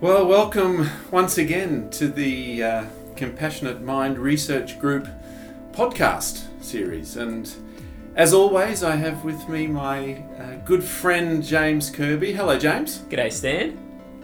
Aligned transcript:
Well, 0.00 0.26
welcome 0.26 0.88
once 1.10 1.38
again 1.38 1.88
to 1.90 2.08
the 2.08 2.62
uh, 2.62 2.84
Compassionate 3.16 3.80
Mind 3.82 4.18
Research 4.18 4.78
Group 4.78 5.08
podcast 5.72 6.44
series. 6.62 7.16
And 7.16 7.50
as 8.14 8.34
always, 8.34 8.82
I 8.82 8.96
have 8.96 9.24
with 9.24 9.48
me 9.48 9.66
my 9.66 10.22
uh, 10.38 10.56
good 10.64 10.84
friend 10.84 11.42
James 11.42 11.90
Kirby. 11.90 12.32
Hello, 12.32 12.58
James. 12.58 12.98
G'day, 13.08 13.32
Stan. 13.32 13.78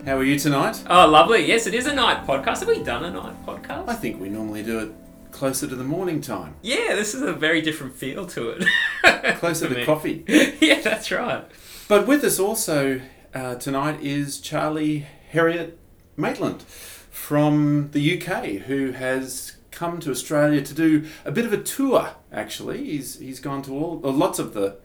How 0.05 0.19
are 0.19 0.25
you 0.25 0.39
tonight? 0.39 0.83
Oh, 0.89 1.07
lovely. 1.09 1.47
Yes, 1.47 1.67
it 1.67 1.75
is 1.75 1.87
a 1.87 1.95
night 1.95 2.27
podcast. 2.27 2.61
Have 2.61 2.69
we 2.69 2.83
done 2.83 3.05
a 3.05 3.11
night 3.11 3.47
podcast? 3.47 3.89
I 3.89 3.95
think 3.95 4.21
we 4.21 4.29
normally 4.29 4.63
do 4.63 4.79
it 4.81 4.93
closer 5.31 5.67
to 5.67 5.75
the 5.75 5.83
morning 5.85 6.21
time, 6.21 6.55
yeah, 6.63 6.95
this 6.95 7.15
is 7.15 7.23
a 7.23 7.33
very 7.33 7.63
different 7.63 7.95
feel 7.95 8.27
to 8.27 8.51
it. 8.51 9.37
closer 9.39 9.67
to 9.71 9.75
me. 9.75 9.85
coffee. 9.85 10.25
yeah, 10.61 10.81
that's 10.83 11.11
right. 11.11 11.45
But 11.89 12.07
with 12.07 12.23
us 12.23 12.39
also 12.39 13.01
uh, 13.35 13.55
tonight 13.57 14.01
is 14.03 14.41
Charlie 14.41 15.07
Harriet 15.31 15.79
Maitland 16.17 16.63
from 16.63 17.91
the 17.93 18.21
UK, 18.21 18.45
who 18.67 18.93
has 18.93 19.57
come 19.71 20.01
to 20.01 20.11
Australia 20.11 20.61
to 20.63 20.75
do 20.75 21.07
a 21.25 21.33
bit 21.33 21.47
of 21.47 21.53
a 21.53 21.63
tour. 21.63 22.15
Actually, 22.33 22.85
he's 22.85 23.19
he's 23.19 23.41
gone 23.41 23.63
to 23.63 23.73
all 23.73 24.01
lots 24.03 24.39
of 24.39 24.55
the 24.55 24.77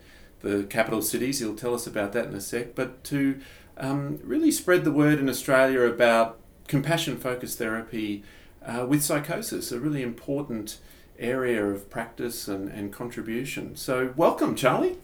the 0.41 0.63
capital 0.63 1.01
cities. 1.01 1.39
He'll 1.39 1.55
tell 1.55 1.73
us 1.73 1.87
about 1.87 2.13
that 2.13 2.27
in 2.27 2.35
a 2.35 2.41
sec. 2.41 2.75
But 2.75 3.03
to 3.05 3.39
um, 3.77 4.19
really 4.23 4.51
spread 4.51 4.83
the 4.83 4.91
word 4.91 5.19
in 5.19 5.29
Australia 5.29 5.81
about 5.81 6.39
compassion 6.67 7.17
focused 7.17 7.57
therapy 7.57 8.23
uh, 8.65 8.85
with 8.87 9.03
psychosis, 9.03 9.71
a 9.71 9.79
really 9.79 10.03
important 10.03 10.79
area 11.19 11.65
of 11.65 11.89
practice 11.89 12.47
and, 12.47 12.69
and 12.69 12.93
contribution. 12.93 13.75
So, 13.75 14.13
welcome, 14.15 14.55
Charlie. 14.55 14.97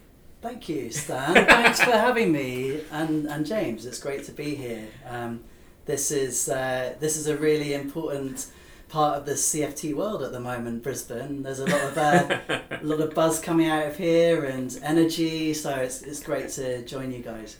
Thank 0.43 0.67
you, 0.67 0.91
Stan. 0.91 1.35
Thanks 1.35 1.81
for 1.81 1.91
having 1.91 2.33
me, 2.33 2.81
and, 2.91 3.27
and 3.27 3.45
James. 3.45 3.85
It's 3.85 3.97
great 3.97 4.25
to 4.25 4.33
be 4.33 4.55
here. 4.55 4.89
Um, 5.09 5.45
this 5.85 6.11
is 6.11 6.49
uh, 6.49 6.95
this 6.99 7.15
is 7.15 7.27
a 7.27 7.37
really 7.37 7.73
important 7.73 8.47
part 8.89 9.17
of 9.17 9.25
the 9.25 9.35
CFT 9.35 9.95
world 9.95 10.21
at 10.21 10.33
the 10.33 10.41
moment, 10.41 10.83
Brisbane. 10.83 11.43
There's 11.43 11.59
a 11.59 11.65
lot 11.65 11.81
of 11.83 11.97
uh, 11.97 12.39
a 12.49 12.79
lot 12.83 12.99
of 12.99 13.15
buzz 13.15 13.39
coming 13.39 13.69
out 13.69 13.87
of 13.87 13.97
here 13.97 14.43
and 14.43 14.77
energy, 14.83 15.53
so 15.53 15.75
it's, 15.75 16.01
it's 16.01 16.21
great 16.21 16.49
to 16.49 16.83
join 16.83 17.13
you 17.13 17.23
guys. 17.23 17.55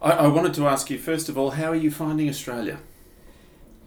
I, 0.00 0.12
I 0.12 0.26
wanted 0.28 0.54
to 0.54 0.68
ask 0.68 0.90
you 0.90 1.00
first 1.00 1.28
of 1.28 1.36
all, 1.36 1.50
how 1.50 1.72
are 1.72 1.74
you 1.74 1.90
finding 1.90 2.28
Australia? 2.28 2.78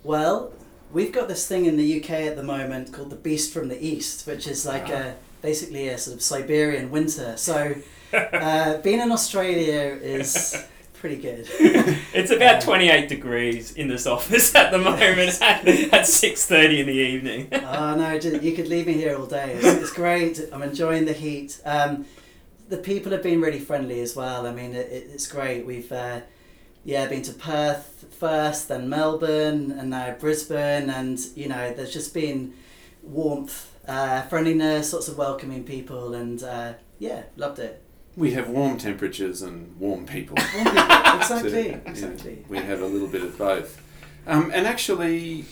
Well, 0.03 0.51
we've 0.91 1.13
got 1.13 1.29
this 1.29 1.47
thing 1.47 1.67
in 1.67 1.77
the 1.77 2.01
UK 2.01 2.09
at 2.09 2.35
the 2.35 2.43
moment 2.43 2.91
called 2.91 3.11
the 3.11 3.15
Beast 3.15 3.53
from 3.53 3.69
the 3.69 3.81
East, 3.81 4.27
which 4.27 4.45
is 4.45 4.65
like 4.65 4.89
a 4.89 5.15
basically 5.41 5.87
a 5.87 5.97
sort 5.97 6.17
of 6.17 6.21
Siberian 6.21 6.91
winter. 6.91 7.37
So, 7.37 7.75
uh, 8.15 8.77
being 8.77 8.99
in 9.01 9.11
Australia 9.11 9.97
is 10.01 10.63
pretty 10.93 11.17
good. 11.17 11.47
It's 12.13 12.31
about 12.31 12.55
Um, 12.55 12.61
28 12.61 13.09
degrees 13.09 13.73
in 13.73 13.87
this 13.89 14.07
office 14.07 14.55
at 14.55 14.71
the 14.71 14.77
moment 14.77 15.41
at, 15.41 15.67
at 15.67 16.05
6.30 16.05 16.79
in 16.79 16.87
the 16.87 16.93
evening. 16.93 17.49
oh 17.51 17.95
no, 17.95 18.13
you 18.13 18.53
could 18.55 18.67
leave 18.69 18.87
me 18.87 18.93
here 18.93 19.17
all 19.17 19.25
day. 19.25 19.53
It's, 19.53 19.65
it's 19.65 19.91
great. 19.91 20.39
I'm 20.53 20.63
enjoying 20.63 21.05
the 21.05 21.13
heat. 21.13 21.59
Um, 21.65 22.05
the 22.69 22.77
people 22.77 23.11
have 23.11 23.21
been 23.21 23.41
really 23.41 23.59
friendly 23.59 23.99
as 23.99 24.15
well. 24.15 24.47
I 24.47 24.51
mean, 24.53 24.73
it, 24.73 24.87
it- 24.91 25.09
it's 25.13 25.27
great. 25.27 25.65
We've 25.65 25.91
uh, 25.91 26.21
yeah 26.85 27.05
been 27.07 27.21
to 27.23 27.33
Perth 27.33 28.05
first, 28.19 28.69
then 28.69 28.87
Melbourne, 28.89 29.71
and 29.77 29.89
now 29.89 30.15
Brisbane, 30.19 30.89
and 30.89 31.19
you 31.35 31.47
know, 31.49 31.73
there's 31.73 31.93
just 31.93 32.13
been 32.13 32.53
warmth, 33.03 33.71
uh, 33.87 34.21
friendliness, 34.23 34.93
lots 34.93 35.07
of 35.09 35.17
welcoming 35.17 35.63
people, 35.63 36.15
and 36.15 36.41
uh, 36.43 36.73
yeah, 36.97 37.23
loved 37.35 37.59
it. 37.59 37.83
We 38.17 38.31
have 38.31 38.49
warm 38.49 38.77
temperatures 38.77 39.41
and 39.41 39.77
warm 39.79 40.05
people. 40.05 40.37
Warm 40.55 40.67
people. 40.67 40.83
exactly, 41.17 41.49
So, 41.51 41.57
yeah, 41.57 41.79
exactly. 41.85 42.45
we 42.47 42.57
have 42.59 42.81
a 42.81 42.85
little 42.85 43.07
bit 43.09 43.23
of 43.23 43.37
both. 43.37 43.81
Um, 44.25 44.51
and 44.53 44.65
actually, 44.65 45.45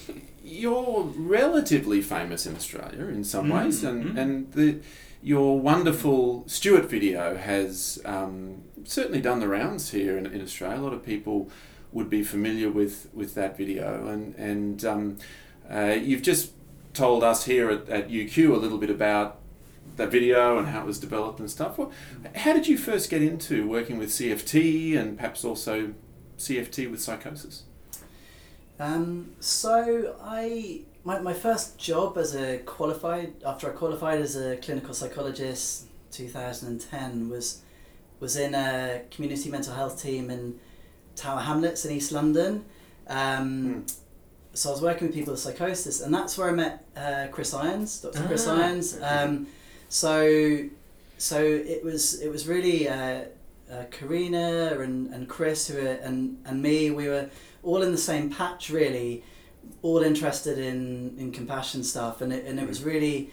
you're 0.43 1.03
relatively 1.15 2.01
famous 2.01 2.45
in 2.45 2.55
Australia 2.55 3.05
in 3.07 3.23
some 3.23 3.47
Mm, 3.47 3.63
ways, 3.63 3.83
and, 3.83 4.05
mm. 4.05 4.17
and 4.17 4.51
the, 4.53 4.79
your 5.21 5.59
wonderful 5.59 6.43
Stuart 6.47 6.89
video 6.89 7.35
has 7.35 8.01
um, 8.05 8.63
certainly 8.85 9.21
done 9.21 9.39
the 9.39 9.47
rounds 9.47 9.91
here 9.91 10.17
in, 10.17 10.25
in 10.25 10.41
Australia. 10.41 10.79
A 10.79 10.81
lot 10.83 10.93
of 10.93 11.05
people 11.05 11.49
would 11.91 12.09
be 12.09 12.23
familiar 12.23 12.69
with, 12.71 13.09
with 13.13 13.35
that 13.35 13.57
video, 13.57 14.07
and, 14.07 14.35
and 14.35 14.83
um, 14.85 15.17
uh, 15.71 15.95
you've 16.01 16.23
just 16.23 16.51
told 16.93 17.23
us 17.23 17.45
here 17.45 17.69
at, 17.69 17.89
at 17.89 18.09
UQ 18.09 18.53
a 18.53 18.57
little 18.57 18.77
bit 18.77 18.89
about 18.89 19.39
that 19.97 20.09
video 20.11 20.57
and 20.57 20.67
how 20.67 20.81
it 20.81 20.85
was 20.85 20.99
developed 20.99 21.39
and 21.39 21.49
stuff. 21.49 21.77
Well, 21.77 21.91
How 22.35 22.53
did 22.53 22.67
you 22.67 22.77
first 22.77 23.09
get 23.09 23.21
into 23.21 23.67
working 23.67 23.97
with 23.97 24.09
CFT 24.09 24.97
and 24.97 25.17
perhaps 25.17 25.43
also 25.45 25.93
CFT 26.37 26.89
with 26.89 27.01
psychosis? 27.01 27.63
Um, 28.79 29.31
so 29.39 30.15
I 30.23 30.81
my, 31.03 31.19
my 31.19 31.33
first 31.33 31.77
job 31.77 32.17
as 32.17 32.33
a 32.35 32.57
qualified 32.59 33.33
after 33.45 33.69
I 33.69 33.73
qualified 33.73 34.19
as 34.21 34.35
a 34.35 34.57
clinical 34.57 34.93
psychologist 34.93 35.85
2010 36.11 37.29
was 37.29 37.61
was 38.19 38.35
in 38.37 38.55
a 38.55 39.01
community 39.11 39.49
mental 39.49 39.73
health 39.73 40.01
team 40.01 40.29
in 40.29 40.59
Tower 41.15 41.41
Hamlets 41.41 41.85
in 41.85 41.91
East 41.95 42.11
London. 42.11 42.65
Um, 43.07 43.85
So 44.55 44.69
I 44.69 44.71
was 44.73 44.81
working 44.83 45.07
with 45.07 45.15
people 45.15 45.33
with 45.33 45.41
psychosis, 45.41 45.99
and 46.01 46.13
that's 46.13 46.37
where 46.37 46.47
I 46.49 46.53
met 46.53 46.85
uh, 46.95 47.25
Chris 47.31 47.53
Irons, 47.55 47.99
Dr. 48.01 48.23
Chris 48.27 48.47
Ah. 48.47 48.55
Irons. 48.55 48.97
Um, 49.01 49.47
so 49.89 50.69
so 51.17 51.41
it 51.41 51.83
was 51.83 52.21
it 52.21 52.29
was 52.29 52.47
really 52.47 52.89
uh, 52.89 53.25
uh, 53.71 53.83
Karina 53.91 54.79
and, 54.79 55.13
and 55.13 55.27
Chris 55.27 55.67
who 55.67 55.81
were, 55.81 55.91
and 56.03 56.37
and 56.45 56.61
me. 56.61 56.91
We 56.91 57.07
were 57.07 57.29
all 57.63 57.81
in 57.81 57.91
the 57.91 57.97
same 57.97 58.29
patch, 58.29 58.69
really, 58.69 59.23
all 59.81 60.01
interested 60.01 60.57
in 60.57 61.15
in 61.17 61.31
compassion 61.31 61.83
stuff, 61.83 62.21
and 62.21 62.33
it 62.33 62.45
and 62.45 62.59
it 62.59 62.67
was 62.67 62.83
really 62.83 63.31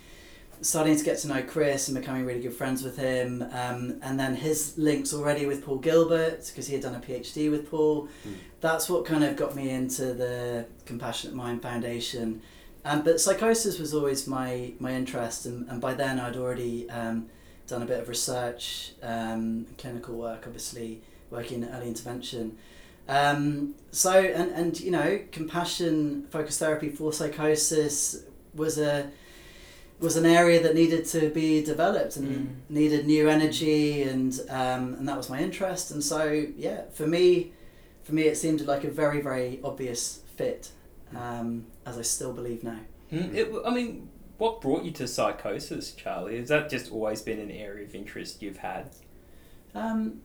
starting 0.63 0.97
to 0.97 1.03
get 1.03 1.19
to 1.19 1.29
know 1.29 1.43
Chris 1.43 1.89
and 1.89 1.99
becoming 1.99 2.27
really 2.27 2.41
good 2.41 2.53
friends 2.53 2.83
with 2.83 2.97
him. 2.97 3.43
Um, 3.53 3.99
and 4.03 4.21
then 4.21 4.35
his 4.35 4.77
links 4.77 5.15
already 5.15 5.47
with 5.47 5.65
Paul 5.65 5.79
Gilbert 5.79 6.47
because 6.47 6.67
he 6.67 6.75
had 6.75 6.83
done 6.83 6.95
a 6.95 7.01
PhD 7.01 7.51
with 7.51 7.71
Paul. 7.71 8.09
Mm. 8.27 8.35
That's 8.61 8.89
what 8.89 9.07
kind 9.07 9.25
of 9.25 9.37
got 9.37 9.57
me 9.57 9.71
into 9.71 10.13
the 10.13 10.67
Compassionate 10.85 11.35
Mind 11.35 11.63
Foundation. 11.63 12.43
Um, 12.85 13.03
but 13.03 13.21
psychosis 13.21 13.79
was 13.79 13.93
always 13.95 14.27
my, 14.27 14.73
my 14.79 14.93
interest, 14.95 15.47
and, 15.47 15.69
and 15.69 15.81
by 15.81 15.95
then 15.95 16.19
I'd 16.19 16.37
already 16.37 16.89
um, 16.91 17.27
done 17.67 17.83
a 17.83 17.87
bit 17.87 18.01
of 18.01 18.09
research, 18.09 18.93
um, 19.03 19.67
clinical 19.77 20.15
work, 20.15 20.45
obviously, 20.47 21.03
working 21.31 21.63
in 21.63 21.69
early 21.69 21.89
intervention. 21.89 22.57
Um, 23.09 23.75
so, 23.91 24.13
and, 24.13 24.51
and 24.53 24.81
you 24.81 24.91
know, 24.91 25.21
compassion 25.33 26.27
focused 26.31 26.59
therapy 26.59 26.89
for 26.89 27.13
psychosis 27.13 28.25
was 28.55 28.79
a 28.79 29.11
was 30.01 30.17
an 30.17 30.25
area 30.25 30.63
that 30.63 30.75
needed 30.75 31.05
to 31.05 31.29
be 31.29 31.63
developed 31.63 32.17
and 32.17 32.29
Mm. 32.29 32.47
needed 32.71 33.07
new 33.07 33.29
energy 33.29 34.03
and 34.03 34.41
um, 34.49 34.95
and 34.95 35.07
that 35.07 35.17
was 35.17 35.29
my 35.29 35.41
interest 35.41 35.91
and 35.91 36.03
so 36.03 36.47
yeah 36.57 36.85
for 36.95 37.07
me 37.07 37.53
for 38.03 38.15
me 38.15 38.23
it 38.23 38.37
seemed 38.39 38.63
like 38.63 38.83
a 38.83 38.91
very 38.91 39.21
very 39.21 39.61
obvious 39.63 40.21
fit 40.37 40.71
um, 41.17 41.67
as 41.87 41.99
I 41.99 42.03
still 42.03 42.33
believe 42.33 42.63
now 42.65 42.81
Mm, 43.13 43.35
it, 43.35 43.53
I 43.67 43.71
mean, 43.75 44.09
what 44.39 44.61
brought 44.61 44.85
you 44.85 44.93
to 44.93 45.09
psychosis, 45.09 45.93
Charlie? 45.93 46.39
Has 46.39 46.49
that 46.49 46.71
just 46.71 46.93
always 46.93 47.21
been 47.23 47.41
an 47.41 47.51
area 47.51 47.85
of 47.85 47.95
interest 47.95 48.41
you've 48.41 48.59
had? 48.59 48.91
um, 49.75 50.21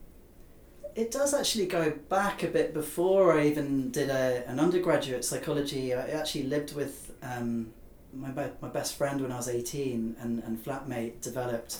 it 0.95 1.11
does 1.11 1.33
actually 1.33 1.65
go 1.65 1.91
back 2.09 2.41
a 2.43 2.47
bit 2.47 2.73
before 2.73 3.33
I 3.37 3.47
even 3.47 3.91
did 3.91 4.09
a, 4.09 4.47
an 4.47 4.59
undergraduate 4.59 5.25
psychology 5.25 5.93
I 5.93 6.07
actually 6.11 6.43
lived 6.45 6.73
with 6.75 7.11
um, 7.21 7.73
my, 8.13 8.29
be- 8.29 8.53
my 8.61 8.69
best 8.69 8.97
friend 8.97 9.19
when 9.21 9.31
I 9.31 9.35
was 9.37 9.49
18 9.49 10.15
and, 10.21 10.41
and 10.43 10.63
flatmate 10.63 11.19
developed 11.21 11.79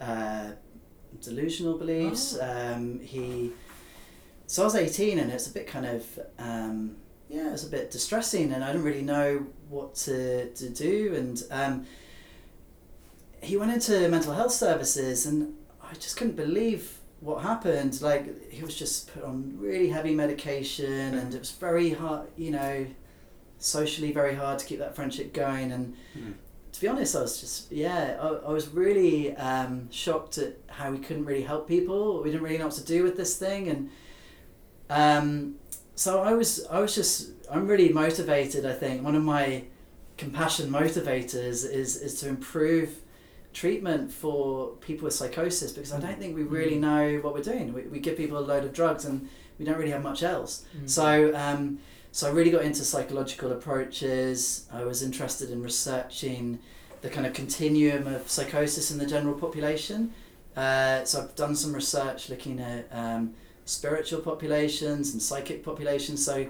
uh, 0.00 0.52
delusional 1.22 1.78
beliefs 1.78 2.36
um, 2.40 2.98
he 3.00 3.52
so 4.46 4.62
I 4.62 4.64
was 4.64 4.74
18 4.74 5.18
and 5.18 5.30
it's 5.30 5.46
a 5.46 5.52
bit 5.52 5.66
kind 5.66 5.86
of 5.86 6.18
um, 6.38 6.96
yeah 7.28 7.48
it 7.48 7.52
was 7.52 7.64
a 7.66 7.70
bit 7.70 7.90
distressing 7.90 8.52
and 8.52 8.64
I 8.64 8.68
didn't 8.68 8.84
really 8.84 9.02
know 9.02 9.46
what 9.68 9.94
to, 10.06 10.50
to 10.50 10.68
do. 10.70 11.14
And 11.14 11.42
um, 11.50 11.86
he 13.42 13.56
went 13.56 13.72
into 13.72 14.08
mental 14.08 14.32
health 14.34 14.52
services 14.52 15.26
and 15.26 15.54
I 15.82 15.94
just 15.94 16.16
couldn't 16.16 16.36
believe 16.36 16.98
what 17.20 17.42
happened. 17.42 18.00
Like 18.00 18.50
he 18.50 18.62
was 18.62 18.74
just 18.76 19.12
put 19.12 19.24
on 19.24 19.54
really 19.58 19.88
heavy 19.90 20.14
medication 20.14 21.14
and 21.14 21.34
it 21.34 21.38
was 21.38 21.50
very 21.50 21.90
hard 21.90 22.28
you 22.36 22.50
know 22.50 22.86
socially 23.58 24.12
very 24.12 24.34
hard 24.34 24.58
to 24.60 24.64
keep 24.66 24.78
that 24.78 24.94
friendship 24.96 25.32
going. 25.32 25.72
And 25.72 25.94
Mm. 26.18 26.34
to 26.72 26.80
be 26.80 26.88
honest 26.88 27.14
I 27.16 27.20
was 27.22 27.40
just 27.40 27.70
yeah 27.72 28.16
I, 28.20 28.26
I 28.48 28.52
was 28.52 28.68
really 28.68 29.36
um, 29.36 29.90
shocked 29.90 30.38
at 30.38 30.54
how 30.68 30.90
we 30.92 30.98
couldn't 30.98 31.24
really 31.26 31.42
help 31.42 31.68
people. 31.68 32.22
We 32.22 32.30
didn't 32.30 32.42
really 32.42 32.58
know 32.58 32.66
what 32.66 32.74
to 32.76 32.84
do 32.84 33.02
with 33.02 33.16
this 33.16 33.36
thing. 33.36 33.68
And 33.68 33.90
um, 34.90 35.56
so 35.98 36.22
I 36.22 36.32
was 36.32 36.64
I 36.70 36.78
was 36.78 36.94
just 36.94 37.30
I'm 37.50 37.66
really 37.66 37.88
motivated 37.88 38.64
I 38.64 38.72
think 38.72 39.02
one 39.02 39.16
of 39.16 39.24
my 39.24 39.64
compassion 40.16 40.70
motivators 40.70 41.68
is 41.68 41.96
is 41.96 42.20
to 42.20 42.28
improve 42.28 42.90
treatment 43.52 44.12
for 44.12 44.68
people 44.76 45.06
with 45.06 45.14
psychosis 45.14 45.72
because 45.72 45.92
I 45.92 45.98
don't 45.98 46.16
think 46.16 46.36
we 46.36 46.44
really 46.44 46.78
know 46.78 47.18
what 47.22 47.34
we're 47.34 47.42
doing. 47.42 47.72
We, 47.72 47.82
we 47.82 47.98
give 47.98 48.16
people 48.16 48.38
a 48.38 48.46
load 48.52 48.62
of 48.62 48.72
drugs 48.72 49.04
and 49.06 49.28
we 49.58 49.64
don't 49.64 49.76
really 49.76 49.90
have 49.90 50.04
much 50.04 50.22
else. 50.22 50.66
Mm. 50.76 50.88
So 50.88 51.34
um, 51.34 51.80
so 52.12 52.28
I 52.28 52.30
really 52.30 52.52
got 52.52 52.62
into 52.62 52.84
psychological 52.84 53.50
approaches. 53.50 54.66
I 54.72 54.84
was 54.84 55.02
interested 55.02 55.50
in 55.50 55.64
researching 55.64 56.60
the 57.00 57.10
kind 57.10 57.26
of 57.26 57.32
continuum 57.32 58.06
of 58.06 58.30
psychosis 58.30 58.92
in 58.92 58.98
the 58.98 59.06
general 59.06 59.34
population. 59.34 60.14
Uh, 60.56 61.04
so 61.04 61.22
I've 61.22 61.34
done 61.34 61.56
some 61.56 61.72
research 61.72 62.28
looking 62.30 62.60
at 62.60 62.88
um, 62.92 63.34
spiritual 63.68 64.20
populations 64.20 65.12
and 65.12 65.22
psychic 65.22 65.62
populations. 65.62 66.24
So 66.24 66.46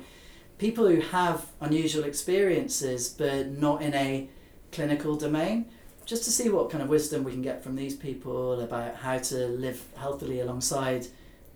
people 0.58 0.86
who 0.86 1.00
have 1.00 1.46
unusual 1.60 2.04
experiences 2.04 3.08
but 3.08 3.48
not 3.48 3.82
in 3.82 3.94
a 3.94 4.28
clinical 4.72 5.16
domain, 5.16 5.66
just 6.04 6.24
to 6.24 6.30
see 6.30 6.48
what 6.48 6.70
kind 6.70 6.82
of 6.82 6.88
wisdom 6.88 7.24
we 7.24 7.32
can 7.32 7.42
get 7.42 7.62
from 7.62 7.76
these 7.76 7.94
people 7.94 8.60
about 8.60 8.96
how 8.96 9.18
to 9.18 9.46
live 9.48 9.82
healthily 9.96 10.40
alongside 10.40 11.06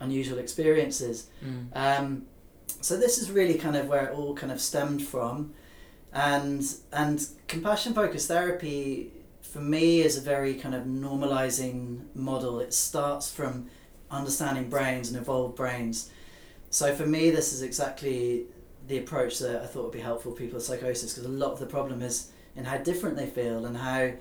unusual 0.01 0.39
experiences. 0.39 1.29
Mm. 1.45 1.69
Um, 1.75 2.23
so 2.81 2.97
this 2.97 3.19
is 3.19 3.31
really 3.31 3.55
kind 3.55 3.77
of 3.77 3.89
where 3.89 4.07
it 4.07 4.15
all 4.15 4.35
kind 4.35 4.53
of 4.53 4.61
stemmed 4.61 5.03
from, 5.03 5.55
and 6.13 6.63
and 6.93 7.27
compassion 7.49 7.95
focused 7.95 8.29
therapy 8.29 9.11
for 9.41 9.61
me 9.61 10.01
is 10.01 10.17
a 10.17 10.21
very 10.21 10.55
kind 10.55 10.75
of 10.75 10.85
normalizing 10.85 12.01
model. 12.15 12.61
It 12.61 12.75
starts 12.75 13.31
from 13.31 13.69
understanding 14.13 14.69
brains 14.69 15.09
and 15.09 15.17
evolved 15.17 15.57
brains. 15.57 16.11
So 16.71 16.95
for 16.95 17.07
me, 17.07 17.31
this 17.31 17.53
is 17.53 17.63
exactly 17.63 18.45
the 18.87 18.99
approach 18.99 19.39
that 19.39 19.63
I 19.63 19.67
thought 19.67 19.85
would 19.85 19.93
be 19.93 20.01
helpful 20.01 20.33
for 20.33 20.39
people 20.39 20.57
with 20.57 20.65
psychosis 20.65 21.15
because 21.15 21.29
a 21.29 21.33
lot 21.33 21.53
of 21.53 21.59
the 21.59 21.67
problem 21.67 22.03
is 22.03 22.31
in 22.57 22.65
how 22.65 22.79
different 22.79 23.17
they 23.17 23.27
feel 23.27 23.65
and 23.65 23.77
how 23.77 24.13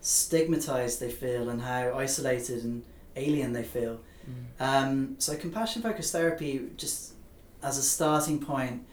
stigmatized 0.00 1.00
they 1.00 1.10
feel 1.10 1.48
and 1.48 1.62
how 1.62 1.96
isolated 1.96 2.64
and 2.64 2.84
alien 3.16 3.52
they 3.52 3.62
feel. 3.62 4.00
Mm. 4.28 4.60
Um, 4.60 5.14
so 5.18 5.36
compassion 5.36 5.82
focused 5.82 6.12
therapy 6.12 6.68
just 6.76 7.12
as 7.62 7.78
a 7.78 7.82
starting 7.82 8.40
point 8.40 8.86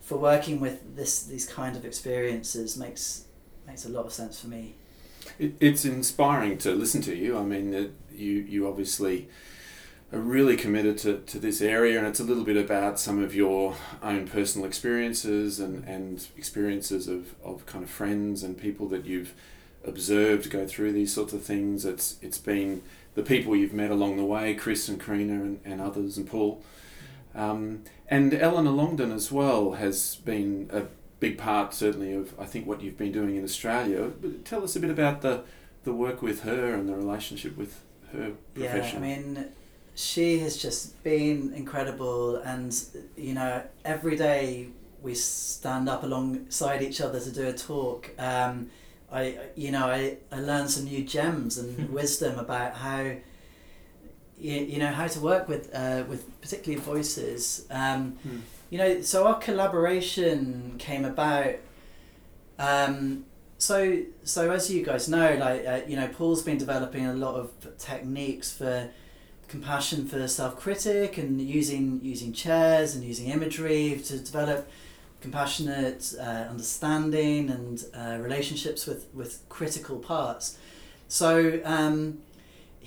for 0.00 0.16
working 0.16 0.60
with 0.60 0.96
this 0.96 1.22
these 1.22 1.46
kind 1.46 1.76
of 1.76 1.84
experiences 1.84 2.76
makes 2.76 3.26
makes 3.66 3.84
a 3.84 3.88
lot 3.88 4.06
of 4.06 4.12
sense 4.12 4.40
for 4.40 4.48
me. 4.48 4.74
It, 5.38 5.54
it's 5.60 5.84
inspiring 5.84 6.58
to 6.58 6.72
listen 6.72 7.02
to 7.02 7.14
you. 7.14 7.38
I 7.38 7.42
mean, 7.42 7.70
that 7.72 7.90
you 8.12 8.32
you 8.32 8.68
obviously 8.68 9.28
are 10.12 10.18
really 10.18 10.56
committed 10.56 10.98
to, 10.98 11.18
to 11.18 11.38
this 11.38 11.60
area, 11.60 11.98
and 11.98 12.06
it's 12.06 12.20
a 12.20 12.24
little 12.24 12.44
bit 12.44 12.56
about 12.56 12.98
some 12.98 13.22
of 13.22 13.34
your 13.34 13.76
own 14.02 14.26
personal 14.26 14.66
experiences 14.66 15.60
and, 15.60 15.84
and 15.84 16.26
experiences 16.36 17.06
of, 17.06 17.34
of 17.44 17.64
kind 17.66 17.84
of 17.84 17.90
friends 17.90 18.42
and 18.42 18.58
people 18.58 18.88
that 18.88 19.04
you've 19.04 19.34
observed 19.84 20.50
go 20.50 20.66
through 20.66 20.92
these 20.92 21.12
sorts 21.12 21.32
of 21.32 21.42
things. 21.42 21.84
It's 21.84 22.16
it's 22.20 22.38
been 22.38 22.82
the 23.14 23.22
people 23.22 23.56
you've 23.56 23.72
met 23.72 23.90
along 23.90 24.16
the 24.16 24.24
way, 24.24 24.54
Chris 24.54 24.88
and 24.88 25.00
Karina 25.00 25.34
and, 25.34 25.60
and 25.64 25.80
others, 25.80 26.16
and 26.16 26.26
Paul. 26.26 26.62
Um, 27.34 27.84
and 28.08 28.34
Eleanor 28.34 28.72
Longden 28.72 29.12
as 29.12 29.30
well 29.30 29.72
has 29.72 30.16
been 30.16 30.68
a 30.72 30.82
big 31.20 31.38
part, 31.38 31.72
certainly, 31.72 32.12
of 32.12 32.34
I 32.38 32.46
think 32.46 32.66
what 32.66 32.82
you've 32.82 32.98
been 32.98 33.12
doing 33.12 33.36
in 33.36 33.44
Australia. 33.44 34.10
But 34.20 34.44
tell 34.44 34.64
us 34.64 34.74
a 34.74 34.80
bit 34.80 34.90
about 34.90 35.22
the, 35.22 35.42
the 35.84 35.92
work 35.92 36.20
with 36.22 36.42
her 36.42 36.74
and 36.74 36.88
the 36.88 36.96
relationship 36.96 37.56
with 37.56 37.80
her 38.12 38.32
profession. 38.54 39.04
Yeah, 39.04 39.14
I 39.14 39.18
mean, 39.18 39.48
she 40.00 40.38
has 40.40 40.56
just 40.56 41.02
been 41.04 41.52
incredible, 41.54 42.36
and 42.36 42.74
you 43.16 43.34
know, 43.34 43.62
every 43.84 44.16
day 44.16 44.68
we 45.02 45.14
stand 45.14 45.88
up 45.88 46.02
alongside 46.02 46.82
each 46.82 47.00
other 47.00 47.20
to 47.20 47.30
do 47.30 47.46
a 47.48 47.52
talk. 47.52 48.10
Um, 48.18 48.70
I, 49.12 49.36
you 49.56 49.70
know, 49.72 49.86
I, 49.86 50.16
I 50.30 50.40
learned 50.40 50.70
some 50.70 50.84
new 50.84 51.02
gems 51.04 51.58
and 51.58 51.90
wisdom 52.00 52.38
about 52.38 52.74
how, 52.74 53.00
you, 54.38 54.54
you 54.72 54.78
know, 54.78 54.88
how 54.92 55.06
to 55.06 55.20
work 55.20 55.48
with 55.48 55.74
uh, 55.74 56.04
with 56.08 56.40
particularly 56.40 56.82
voices. 56.82 57.66
Um, 57.70 58.12
Hmm. 58.22 58.38
you 58.70 58.78
know, 58.78 59.00
so 59.02 59.26
our 59.26 59.38
collaboration 59.38 60.76
came 60.78 61.04
about. 61.04 61.54
Um, 62.58 63.24
so, 63.58 64.02
so 64.24 64.50
as 64.50 64.70
you 64.70 64.84
guys 64.84 65.08
know, 65.08 65.34
like 65.36 65.66
uh, 65.66 65.80
you 65.86 65.96
know, 65.96 66.08
Paul's 66.08 66.42
been 66.42 66.58
developing 66.58 67.06
a 67.06 67.12
lot 67.14 67.34
of 67.34 67.50
techniques 67.78 68.52
for 68.52 68.88
compassion 69.54 70.06
for 70.10 70.20
self-critic 70.28 71.18
and 71.18 71.40
using 71.58 71.84
using 72.02 72.32
chairs 72.32 72.88
and 72.94 73.02
using 73.12 73.26
imagery 73.36 74.00
to 74.08 74.14
develop 74.18 74.60
compassionate 75.20 76.14
uh, 76.18 76.22
understanding 76.54 77.50
and 77.50 77.84
uh, 77.94 78.16
relationships 78.26 78.86
with 78.86 79.02
with 79.12 79.32
critical 79.48 79.98
parts. 79.98 80.56
So 81.08 81.60
um, 81.64 82.18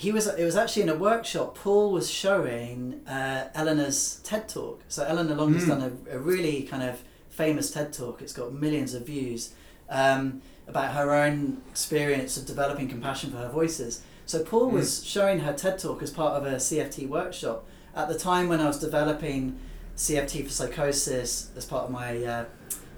he 0.04 0.12
was 0.12 0.25
it 0.27 0.45
was 0.45 0.56
actually 0.56 0.83
in 0.83 0.89
a 0.89 0.95
workshop. 1.10 1.48
Paul 1.63 1.92
was 1.92 2.10
showing 2.10 3.01
uh, 3.07 3.50
Eleanor's 3.54 4.00
TED 4.24 4.44
talk. 4.50 4.81
So 4.88 5.04
Eleanor 5.04 5.36
Long 5.36 5.54
has 5.54 5.66
Mm. 5.66 5.71
done 5.74 5.83
a, 6.09 6.16
a 6.18 6.19
really 6.31 6.63
kind 6.63 6.83
of 6.83 6.95
famous 7.30 7.71
TED 7.71 7.92
talk. 7.94 8.21
It's 8.24 8.33
got 8.33 8.54
millions 8.54 8.94
of 8.94 9.01
views 9.06 9.42
um, 9.89 10.42
about 10.68 10.89
her 10.94 11.07
own 11.24 11.62
experience 11.69 12.38
of 12.38 12.45
developing 12.45 12.88
compassion 12.95 13.27
for 13.31 13.38
her 13.45 13.50
voices. 13.50 14.01
So 14.33 14.44
Paul 14.44 14.71
Mm. 14.71 14.74
was 14.74 15.06
showing 15.06 15.41
her 15.41 15.53
TED 15.53 15.77
talk 15.77 16.01
as 16.01 16.09
part 16.09 16.33
of 16.33 16.44
a 16.51 16.59
CFT 16.59 17.06
workshop 17.06 17.65
at 17.95 18.07
the 18.07 18.18
time 18.18 18.50
when 18.50 18.59
I 18.62 18.65
was 18.65 18.80
developing 18.80 19.59
CFT 19.95 20.41
for 20.41 20.50
psychosis 20.50 21.51
as 21.56 21.65
part 21.65 21.83
of 21.83 21.91
my 21.91 22.18
uh, 22.25 22.45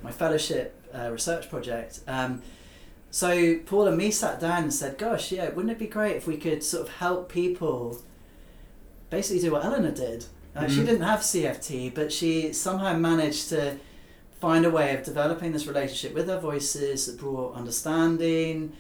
my 0.02 0.12
fellowship 0.14 0.82
uh, 0.98 1.10
research 1.12 1.50
project. 1.50 2.00
Um, 2.08 2.42
so 3.12 3.58
Paul 3.66 3.88
and 3.88 3.98
me 3.98 4.12
sat 4.12 4.40
down 4.40 4.64
and 4.64 4.74
said, 4.74 4.98
"Gosh, 4.98 5.34
yeah, 5.34 5.50
wouldn't 5.50 5.72
it 5.74 5.78
be 5.78 5.88
great 5.88 6.16
if 6.16 6.26
we 6.26 6.38
could 6.38 6.64
sort 6.64 6.84
of 6.88 6.94
help 6.96 7.28
people 7.28 8.00
basically 9.10 9.42
do 9.42 9.52
what 9.52 9.66
Eleanor 9.66 9.92
did? 9.92 10.24
Uh, 10.56 10.70
She 10.70 10.80
Mhm. 10.80 10.86
didn't 10.86 11.02
have 11.02 11.22
CFT, 11.22 11.90
but 11.94 12.14
she 12.14 12.54
somehow 12.54 12.94
managed 12.96 13.50
to 13.50 13.76
find 14.40 14.66
a 14.66 14.70
way 14.70 14.96
of 14.96 15.04
developing 15.04 15.52
this 15.52 15.68
relationship 15.68 16.14
with 16.16 16.28
her 16.30 16.40
voices 16.40 17.08
that 17.08 17.18
brought 17.20 17.56
understanding, 17.56 18.72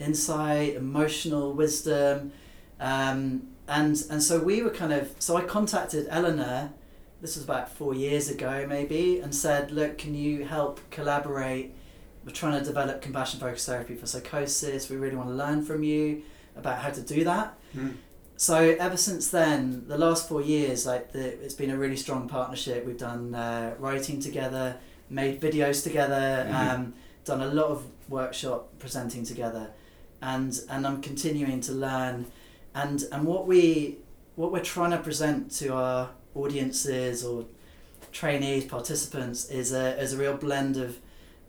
insight, 0.00 0.74
emotional 0.74 1.52
wisdom, 1.52 2.32
um, 2.80 3.42
and 3.68 4.02
and 4.10 4.22
so 4.22 4.40
we 4.40 4.62
were 4.62 4.70
kind 4.70 4.92
of 4.92 5.14
so 5.18 5.36
I 5.36 5.42
contacted 5.42 6.06
Eleanor. 6.10 6.72
This 7.20 7.36
was 7.36 7.44
about 7.44 7.70
four 7.70 7.94
years 7.94 8.30
ago, 8.30 8.66
maybe, 8.68 9.20
and 9.20 9.34
said, 9.34 9.70
"Look, 9.70 9.98
can 9.98 10.14
you 10.14 10.44
help 10.46 10.80
collaborate? 10.90 11.74
We're 12.24 12.32
trying 12.32 12.58
to 12.58 12.64
develop 12.64 13.00
compassion 13.02 13.40
focused 13.40 13.66
therapy 13.66 13.94
for 13.94 14.06
psychosis. 14.06 14.88
We 14.90 14.96
really 14.96 15.16
want 15.16 15.28
to 15.28 15.34
learn 15.34 15.64
from 15.64 15.82
you 15.82 16.22
about 16.56 16.78
how 16.78 16.90
to 16.90 17.00
do 17.02 17.24
that." 17.24 17.54
Hmm. 17.72 17.90
So 18.36 18.56
ever 18.56 18.96
since 18.96 19.28
then, 19.28 19.84
the 19.86 19.98
last 19.98 20.26
four 20.26 20.40
years, 20.40 20.86
like 20.86 21.12
the, 21.12 21.26
it's 21.44 21.52
been 21.52 21.70
a 21.70 21.76
really 21.76 21.96
strong 21.96 22.26
partnership. 22.26 22.86
We've 22.86 22.96
done 22.98 23.34
uh, 23.34 23.74
writing 23.78 24.18
together, 24.18 24.76
made 25.10 25.42
videos 25.42 25.82
together, 25.82 26.46
Mhm. 26.48 26.54
um, 26.74 26.94
done 27.26 27.42
a 27.42 27.52
lot 27.52 27.66
of 27.66 27.84
workshop 28.08 28.70
presenting 28.78 29.26
together, 29.26 29.72
and 30.22 30.58
and 30.68 30.86
I'm 30.86 31.00
continuing 31.02 31.60
to 31.62 31.72
learn, 31.72 32.26
and 32.74 33.02
and 33.12 33.24
what 33.26 33.46
we 33.46 33.96
what 34.36 34.52
we're 34.52 34.62
trying 34.64 34.90
to 34.92 34.98
present 34.98 35.50
to 35.52 35.74
our 35.74 36.10
audiences 36.34 37.24
or 37.24 37.44
trainees, 38.12 38.64
participants 38.64 39.50
is 39.50 39.72
a 39.72 39.98
is 40.00 40.12
a 40.12 40.16
real 40.18 40.36
blend 40.36 40.76
of 40.76 40.98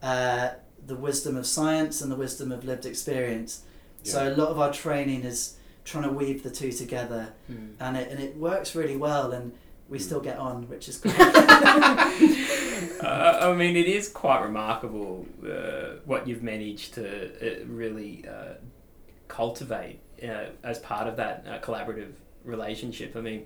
uh, 0.01 0.49
the 0.87 0.95
wisdom 0.95 1.37
of 1.37 1.45
science 1.45 2.01
and 2.01 2.11
the 2.11 2.15
wisdom 2.15 2.51
of 2.51 2.63
lived 2.65 2.85
experience. 2.85 3.63
So 4.03 4.27
a 4.27 4.33
lot 4.35 4.49
of 4.49 4.59
our 4.59 4.73
training 4.73 5.23
is 5.25 5.57
trying 5.85 6.03
to 6.05 6.09
weave 6.09 6.41
the 6.43 6.49
two 6.49 6.71
together, 6.71 7.33
Mm. 7.51 7.73
and 7.79 7.97
it 7.97 8.09
and 8.11 8.19
it 8.19 8.35
works 8.37 8.75
really 8.75 8.97
well, 8.97 9.31
and 9.31 9.51
we 9.91 9.97
Mm. 9.99 10.01
still 10.01 10.21
get 10.21 10.37
on, 10.37 10.67
which 10.69 10.87
is 10.89 10.97
great. 11.01 11.13
uh, 13.03 13.39
I 13.41 13.53
mean, 13.55 13.75
it 13.75 13.87
is 13.87 14.09
quite 14.09 14.41
remarkable 14.41 15.25
uh, 15.45 15.97
what 16.05 16.27
you've 16.27 16.43
managed 16.43 16.93
to 16.95 17.05
uh, 17.61 17.65
really 17.67 18.25
uh, 18.27 18.53
cultivate 19.27 19.99
uh, 20.23 20.45
as 20.63 20.79
part 20.79 21.07
of 21.07 21.17
that 21.17 21.45
uh, 21.47 21.59
collaborative 21.59 22.13
relationship. 22.43 23.15
I 23.15 23.21
mean, 23.21 23.45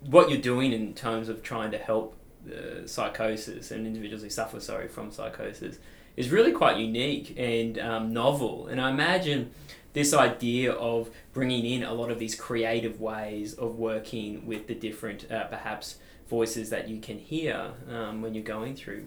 what 0.00 0.30
you're 0.30 0.40
doing 0.40 0.72
in 0.72 0.94
terms 0.94 1.28
of 1.28 1.42
trying 1.42 1.70
to 1.70 1.78
help 1.78 2.16
uh, 2.50 2.86
psychosis 2.86 3.70
and 3.70 3.86
individuals 3.86 4.22
who 4.22 4.30
suffer, 4.30 4.58
sorry, 4.60 4.88
from 4.88 5.10
psychosis 5.12 5.78
is 6.16 6.30
really 6.30 6.52
quite 6.52 6.76
unique 6.76 7.34
and 7.38 7.78
um, 7.78 8.12
novel. 8.12 8.66
And 8.66 8.80
I 8.80 8.90
imagine 8.90 9.50
this 9.92 10.14
idea 10.14 10.72
of 10.72 11.10
bringing 11.32 11.64
in 11.64 11.82
a 11.82 11.92
lot 11.92 12.10
of 12.10 12.18
these 12.18 12.34
creative 12.34 13.00
ways 13.00 13.54
of 13.54 13.76
working 13.76 14.46
with 14.46 14.66
the 14.66 14.74
different, 14.74 15.30
uh, 15.30 15.44
perhaps, 15.44 15.96
voices 16.28 16.70
that 16.70 16.88
you 16.88 16.98
can 16.98 17.18
hear 17.18 17.72
um, 17.90 18.22
when 18.22 18.32
you're 18.32 18.42
going 18.42 18.74
through 18.74 19.06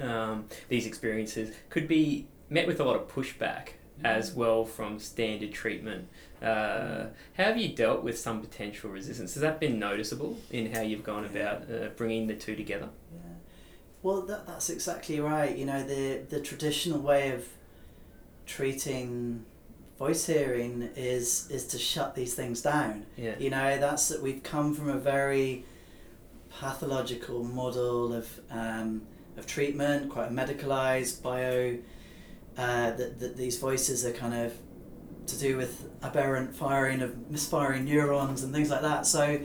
um, 0.00 0.46
these 0.68 0.86
experiences 0.86 1.54
could 1.70 1.88
be 1.88 2.26
met 2.50 2.66
with 2.66 2.80
a 2.80 2.84
lot 2.84 2.96
of 2.96 3.08
pushback 3.08 3.70
as 4.02 4.32
well 4.32 4.64
from 4.64 4.98
standard 4.98 5.52
treatment. 5.52 6.08
Uh, 6.42 7.06
how 7.36 7.44
have 7.44 7.56
you 7.56 7.68
dealt 7.68 8.02
with 8.02 8.18
some 8.18 8.40
potential 8.40 8.90
resistance? 8.90 9.34
Has 9.34 9.40
that 9.42 9.60
been 9.60 9.78
noticeable 9.78 10.38
in 10.50 10.72
how 10.72 10.82
you've 10.82 11.04
gone 11.04 11.24
about 11.24 11.70
uh, 11.70 11.88
bringing 11.96 12.26
the 12.26 12.34
two 12.34 12.56
together? 12.56 12.88
Yeah. 13.12 13.33
Well, 14.04 14.20
that, 14.26 14.46
that's 14.46 14.68
exactly 14.68 15.18
right. 15.18 15.56
You 15.56 15.64
know, 15.64 15.82
the, 15.82 16.20
the 16.28 16.38
traditional 16.38 17.00
way 17.00 17.30
of 17.30 17.48
treating 18.44 19.46
voice 19.98 20.26
hearing 20.26 20.90
is 20.94 21.48
is 21.50 21.66
to 21.68 21.78
shut 21.78 22.14
these 22.14 22.34
things 22.34 22.60
down. 22.60 23.06
Yeah. 23.16 23.34
You 23.38 23.48
know, 23.48 23.78
that's 23.78 24.08
that 24.08 24.20
we've 24.20 24.42
come 24.42 24.74
from 24.74 24.90
a 24.90 24.98
very 24.98 25.64
pathological 26.50 27.44
model 27.44 28.12
of 28.12 28.28
um, 28.50 29.06
of 29.38 29.46
treatment, 29.46 30.10
quite 30.10 30.28
a 30.28 30.32
medicalized 30.32 31.22
bio. 31.22 31.78
Uh, 32.58 32.92
that, 32.92 33.18
that 33.18 33.36
these 33.36 33.58
voices 33.58 34.04
are 34.04 34.12
kind 34.12 34.34
of 34.34 34.52
to 35.26 35.38
do 35.38 35.56
with 35.56 35.88
aberrant 36.02 36.54
firing 36.54 37.00
of 37.00 37.30
misfiring 37.30 37.84
neurons 37.86 38.44
and 38.44 38.52
things 38.52 38.68
like 38.70 38.82
that. 38.82 39.06
So 39.06 39.40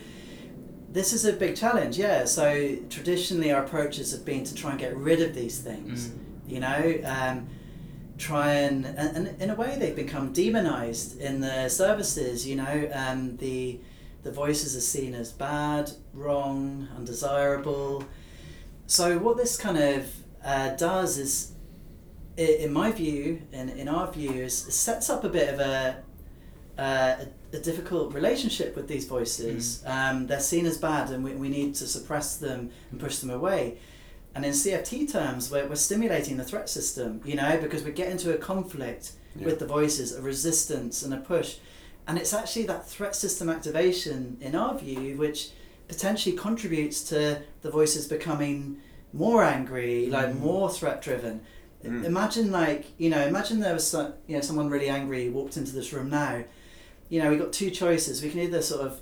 this 0.92 1.14
is 1.14 1.26
a 1.26 1.34
big 1.34 1.56
challenge, 1.56 1.98
yeah. 1.98 2.26
So 2.26 2.78
traditionally, 2.90 3.52
our 3.52 3.64
approaches 3.64 4.12
have 4.12 4.26
been 4.26 4.44
to 4.44 4.56
try 4.56 4.72
and 4.72 4.80
get 4.80 4.96
rid 4.96 5.22
of 5.22 5.36
these 5.36 5.60
things. 5.60 6.08
Mm. 6.08 6.18
You 6.48 6.60
know, 6.60 7.02
um, 7.06 7.48
try 8.18 8.54
and, 8.54 8.86
and 8.86 9.28
and 9.28 9.42
in 9.42 9.50
a 9.50 9.56
way 9.56 9.78
they've 9.80 9.96
become 9.96 10.34
demonized 10.34 11.20
in 11.20 11.42
the 11.42 11.70
services. 11.70 12.48
You 12.48 12.56
know, 12.58 12.90
um, 12.94 13.38
the 13.38 13.80
the 14.24 14.32
voices 14.32 14.76
are 14.76 14.82
seen 14.82 15.14
as 15.16 15.32
bad, 15.32 15.92
wrong, 16.14 16.88
undesirable. 16.96 18.04
So 18.88 19.18
what 19.20 19.38
this 19.38 19.56
kind 19.58 19.78
of 19.78 20.12
uh, 20.44 20.76
does 20.76 21.18
is, 21.18 21.52
in 22.38 22.74
my 22.74 22.92
view, 22.92 23.44
in, 23.52 23.70
in 23.70 23.88
our 23.88 24.12
view, 24.12 24.32
is 24.32 24.68
it 24.68 24.72
sets 24.72 25.10
up 25.10 25.24
a 25.24 25.30
bit 25.30 25.54
of 25.54 25.60
a, 25.60 26.04
uh, 26.78 27.16
a, 27.22 27.28
a 27.54 27.58
difficult 27.60 28.14
relationship 28.14 28.76
with 28.76 28.88
these 28.88 29.06
voices. 29.06 29.84
Um, 29.86 30.28
they're 30.28 30.40
seen 30.40 30.66
as 30.66 30.78
bad 30.78 31.10
and 31.10 31.24
we, 31.24 31.32
we 31.34 31.50
need 31.50 31.76
to 31.76 31.88
suppress 31.88 32.38
them 32.38 32.70
and 32.92 33.00
push 33.00 33.18
them 33.18 33.30
away. 33.32 33.78
And 34.36 34.46
in 34.46 34.52
CFT 34.52 35.12
terms, 35.12 35.50
we're, 35.52 35.68
we're 35.68 35.76
stimulating 35.76 36.38
the 36.38 36.44
threat 36.44 36.70
system, 36.70 37.22
you 37.26 37.36
know, 37.36 37.58
because 37.60 37.84
we 37.84 37.92
get 37.92 38.10
into 38.12 38.34
a 38.34 38.38
conflict 38.38 39.14
Yeah. 39.36 39.46
with 39.48 39.58
the 39.60 39.66
voices, 39.66 40.16
a 40.16 40.22
resistance 40.22 41.02
and 41.04 41.14
a 41.14 41.18
push. 41.18 41.58
And 42.08 42.18
it's 42.18 42.34
actually 42.34 42.66
that 42.68 42.88
threat 42.88 43.16
system 43.16 43.50
activation, 43.50 44.38
in 44.42 44.56
our 44.56 44.78
view, 44.78 45.18
which 45.18 45.50
potentially 45.88 46.36
contributes 46.36 47.02
to 47.10 47.42
the 47.64 47.72
voices 47.72 48.08
becoming 48.08 48.78
more 49.14 49.44
angry, 49.44 50.08
like 50.10 50.28
Mm. 50.30 50.40
more 50.40 50.70
threat 50.70 51.02
driven. 51.02 51.42
Mm. 51.84 52.06
Imagine 52.06 52.52
like 52.52 52.86
you 52.98 53.10
know, 53.10 53.26
imagine 53.26 53.60
there 53.60 53.74
was 53.74 53.88
some, 53.88 54.14
you 54.28 54.36
know 54.36 54.42
someone 54.42 54.70
really 54.70 54.90
angry 54.90 55.30
walked 55.30 55.58
into 55.58 55.72
this 55.72 55.92
room 55.94 56.10
now. 56.10 56.44
You 57.10 57.22
know, 57.22 57.30
we 57.32 57.38
got 57.38 57.52
two 57.52 57.70
choices. 57.72 58.22
We 58.22 58.30
can 58.30 58.40
either 58.40 58.62
sort 58.62 58.82
of 58.82 59.00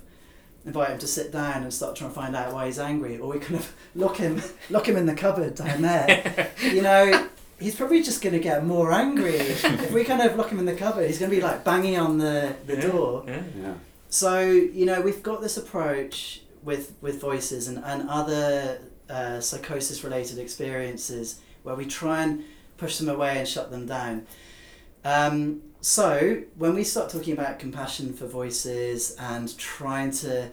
invite 0.64 0.90
him 0.90 0.98
to 0.98 1.06
sit 1.06 1.30
down 1.32 1.62
and 1.62 1.72
start 1.72 1.96
trying 1.96 2.10
to 2.10 2.14
find 2.14 2.34
out 2.34 2.52
why 2.52 2.66
he's 2.66 2.78
angry, 2.78 3.18
or 3.18 3.28
we 3.32 3.38
kind 3.38 3.56
of 3.56 3.72
lock 3.94 4.16
him 4.16 4.42
lock 4.70 4.88
him 4.88 4.96
in 4.96 5.06
the 5.06 5.14
cupboard 5.14 5.54
down 5.54 5.82
there. 5.82 6.48
you 6.62 6.82
know, 6.82 7.28
he's 7.60 7.74
probably 7.76 8.02
just 8.02 8.22
going 8.22 8.32
to 8.34 8.40
get 8.40 8.64
more 8.66 8.92
angry 8.92 9.34
if 9.34 9.92
we 9.92 10.04
kind 10.04 10.22
of 10.22 10.36
lock 10.36 10.50
him 10.50 10.58
in 10.58 10.64
the 10.66 10.74
cupboard. 10.74 11.06
He's 11.06 11.18
going 11.18 11.30
to 11.30 11.36
be 11.36 11.42
like 11.42 11.64
banging 11.64 11.98
on 11.98 12.18
the 12.18 12.54
the 12.66 12.74
Yeah, 12.76 12.80
door. 12.86 13.24
yeah. 13.26 13.42
Yeah. 13.60 13.74
So 14.10 14.40
you 14.40 14.86
know 14.86 15.00
we've 15.00 15.22
got 15.22 15.40
this 15.42 15.56
approach 15.56 16.42
with 16.62 16.94
with 17.00 17.20
voices 17.20 17.68
and 17.68 17.78
and 17.84 18.08
other 18.08 18.80
uh, 19.10 19.40
psychosis 19.40 20.02
related 20.04 20.38
experiences 20.38 21.40
where 21.62 21.74
we 21.74 21.84
try 21.86 22.22
and 22.22 22.44
push 22.78 22.98
them 22.98 23.08
away 23.08 23.38
and 23.38 23.46
shut 23.48 23.70
them 23.70 23.86
down. 23.86 24.26
Um, 25.04 25.62
so 25.80 26.42
when 26.56 26.74
we 26.74 26.84
start 26.84 27.10
talking 27.10 27.32
about 27.32 27.58
compassion 27.58 28.12
for 28.12 28.26
voices 28.26 29.14
and 29.18 29.56
trying 29.58 30.10
to 30.10 30.50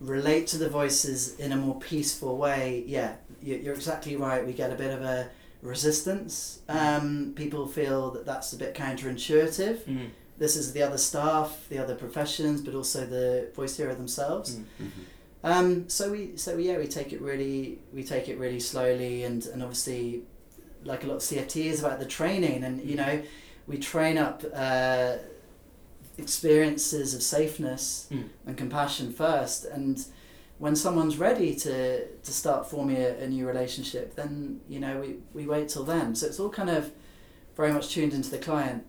relate 0.00 0.46
to 0.48 0.58
the 0.58 0.68
voices 0.68 1.38
in 1.38 1.52
a 1.52 1.56
more 1.56 1.78
peaceful 1.78 2.36
way, 2.36 2.82
yeah, 2.86 3.14
you- 3.42 3.56
you're 3.56 3.74
exactly 3.74 4.16
right. 4.16 4.44
We 4.44 4.52
get 4.52 4.72
a 4.72 4.74
bit 4.74 4.90
of 4.92 5.02
a 5.02 5.28
resistance. 5.62 6.60
Um, 6.68 7.32
people 7.36 7.66
feel 7.68 8.10
that 8.12 8.24
that's 8.24 8.52
a 8.52 8.56
bit 8.56 8.74
counterintuitive 8.74 9.84
Mm. 9.86 10.08
this 10.38 10.56
is 10.56 10.72
the 10.72 10.82
other 10.82 10.96
staff, 10.96 11.66
the 11.68 11.78
other 11.78 11.94
professions, 11.94 12.62
but 12.62 12.74
also 12.74 13.04
the 13.04 13.48
voice 13.54 13.76
hearer 13.76 13.94
themselves. 13.94 14.56
Mm. 14.56 14.64
Mhm. 14.80 14.90
Um, 15.44 15.88
so 15.88 16.10
we, 16.10 16.32
so 16.36 16.56
yeah, 16.56 16.78
we 16.78 16.86
take 16.86 17.12
it 17.12 17.20
really, 17.20 17.78
we 17.92 18.02
take 18.04 18.28
it 18.28 18.38
really 18.38 18.60
slowly, 18.60 19.22
and 19.24 19.44
and 19.46 19.62
obviously, 19.62 20.22
like 20.84 21.04
a 21.04 21.06
lot 21.06 21.16
of 21.16 21.22
CFT 21.22 21.66
is 21.68 21.80
about 21.80 21.98
the 22.00 22.06
training, 22.06 22.64
and 22.64 22.82
you 22.82 22.96
know, 22.96 23.20
we 23.70 23.76
train 23.78 24.16
up 24.18 24.42
uh, 24.54 25.12
experiences 26.18 27.14
of 27.14 27.22
safeness 27.22 28.06
Mm. 28.10 28.28
and 28.46 28.56
compassion 28.56 29.12
first, 29.12 29.64
and 29.64 30.04
when 30.58 30.76
someone's 30.76 31.16
ready 31.18 31.54
to 31.54 32.06
to 32.26 32.32
start 32.32 32.68
forming 32.70 32.96
a, 32.96 33.08
a 33.24 33.28
new 33.28 33.46
relationship, 33.46 34.14
then 34.16 34.60
you 34.68 34.80
know 34.80 35.00
we 35.00 35.08
we 35.38 35.46
wait 35.46 35.68
till 35.68 35.84
then. 35.84 36.14
So 36.14 36.26
it's 36.26 36.40
all 36.40 36.50
kind 36.50 36.70
of 36.70 36.90
very 37.56 37.72
much 37.72 37.86
tuned 37.94 38.12
into 38.12 38.30
the 38.30 38.38
client. 38.38 38.82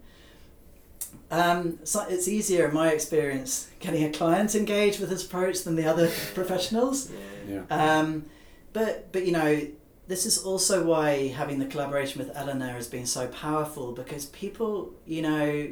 Um, 1.30 1.80
so 1.84 2.06
it's 2.10 2.28
easier 2.28 2.68
in 2.70 2.74
my 2.74 2.90
experience 2.92 3.70
getting 3.80 4.04
a 4.04 4.12
client 4.12 4.56
engaged 4.56 5.00
with 5.00 5.10
this 5.10 5.26
approach 5.26 5.64
than 5.64 5.76
the 5.76 5.86
other 5.86 6.08
professionals. 6.34 7.10
Yeah. 7.48 7.64
Um, 7.70 8.26
but 8.74 9.12
but 9.14 9.26
you 9.26 9.32
know 9.34 9.68
this 10.12 10.26
is 10.26 10.38
also 10.50 10.84
why 10.92 11.28
having 11.42 11.58
the 11.60 11.66
collaboration 11.74 12.20
with 12.22 12.36
Eleanor 12.36 12.74
has 12.82 12.88
been 12.88 13.06
so 13.06 13.24
powerful 13.28 13.86
because 14.02 14.26
people 14.28 14.72
you 15.06 15.22
know 15.22 15.72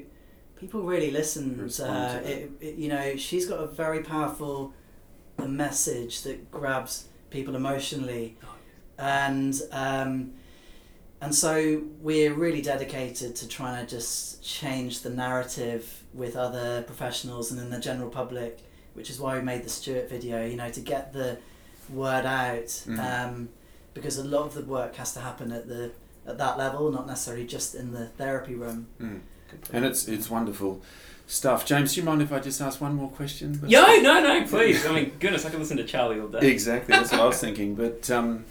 people 0.62 0.82
really 0.94 1.12
listen 1.12 1.56
to 1.58 1.64
Respond 1.64 1.92
her. 1.94 2.20
to 2.20 2.24
that. 2.26 2.32
It, 2.32 2.52
it, 2.68 2.76
you 2.76 2.90
know 2.94 3.16
she's 3.16 3.46
got 3.52 3.60
a 3.60 3.68
very 3.68 4.02
powerful 4.04 4.74
message 5.66 6.22
that 6.24 6.52
grabs 6.52 7.08
people 7.30 7.56
emotionally, 7.56 8.26
Oh, 8.44 8.56
and 8.98 9.54
um, 9.72 10.34
and 11.22 11.34
so 11.36 11.82
we're 12.02 12.34
really 12.34 12.62
dedicated 12.62 13.36
to 13.38 13.48
trying 13.48 13.86
to 13.86 13.90
just 13.90 14.42
change 14.44 15.02
the 15.02 15.10
narrative 15.10 16.04
with 16.14 16.36
other 16.36 16.82
professionals 16.84 17.52
and 17.52 17.60
in 17.62 17.70
the 17.70 17.80
general 17.80 18.10
public, 18.10 18.60
which 18.94 19.10
is 19.10 19.20
why 19.20 19.36
we 19.38 19.42
made 19.44 19.64
the 19.64 19.70
Stuart 19.70 20.10
video. 20.10 20.46
You 20.46 20.56
know, 20.56 20.70
to 20.72 20.80
get 20.82 21.14
the 21.14 21.38
word 21.90 22.26
out, 22.26 22.66
Mhm. 22.88 23.00
um, 23.00 23.50
because 23.94 24.18
a 24.18 24.24
lot 24.24 24.46
of 24.46 24.54
the 24.54 24.64
work 24.64 24.96
has 24.96 25.14
to 25.14 25.20
happen 25.20 25.52
at 25.52 25.68
the 25.68 25.92
at 26.28 26.38
that 26.38 26.58
level, 26.58 26.92
not 26.92 27.08
necessarily 27.08 27.46
just 27.46 27.76
in 27.76 27.94
the 27.94 28.08
therapy 28.08 28.56
room. 28.56 28.88
Mm. 29.02 29.22
And 29.74 29.86
it's 29.86 30.08
it's 30.08 30.30
wonderful 30.30 30.82
stuff. 31.28 31.66
James, 31.66 31.94
do 31.94 32.02
you 32.02 32.06
mind 32.06 32.22
if 32.22 32.32
I 32.32 32.40
just 32.40 32.62
ask 32.62 32.82
one 32.82 32.96
more 32.96 33.10
question? 33.10 33.60
Yo, 33.68 33.82
no, 33.82 34.22
no, 34.22 34.46
please. 34.48 34.86
I 34.86 34.92
mean, 34.94 35.14
goodness, 35.20 35.46
I 35.46 35.50
could 35.50 35.60
listen 35.60 35.78
to 35.78 35.86
Charlie 35.86 36.20
all 36.20 36.28
day. 36.28 36.50
Exactly, 36.50 36.96
that's 36.96 37.12
what 37.12 37.22
I 37.22 37.26
was 37.26 37.40
thinking. 37.40 37.76
But 37.76 38.10
um, 38.10 38.46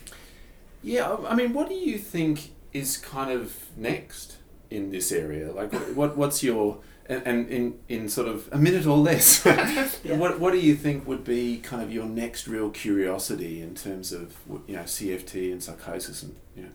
yeah, 0.82 1.10
I 1.10 1.30
I 1.30 1.34
mean, 1.34 1.52
what 1.52 1.68
do 1.68 1.74
you 1.74 1.98
think 1.98 2.52
is 2.72 2.96
kind 2.96 3.30
of 3.30 3.54
next 3.76 4.36
in 4.70 4.90
this 4.90 5.12
area? 5.12 5.52
Like, 5.52 5.72
what 5.94 6.16
what's 6.16 6.42
your 6.42 6.78
and, 7.08 7.22
and 7.26 7.48
in 7.48 7.78
in 7.88 8.08
sort 8.08 8.28
of 8.28 8.48
a 8.52 8.58
minute 8.58 8.86
or 8.86 8.96
less, 8.98 9.44
Yeah. 10.04 10.16
what 10.16 10.38
what 10.40 10.52
do 10.52 10.58
you 10.60 10.74
think 10.74 11.06
would 11.06 11.24
be 11.24 11.58
kind 11.58 11.82
of 11.82 11.92
your 11.92 12.04
next 12.06 12.46
real 12.48 12.70
curiosity 12.70 13.62
in 13.62 13.74
terms 13.74 14.12
of 14.12 14.36
you 14.66 14.76
know 14.76 14.82
CFT 14.82 15.52
and 15.52 15.62
psychosis 15.62 16.22
and 16.22 16.36
you 16.56 16.62
know 16.64 16.68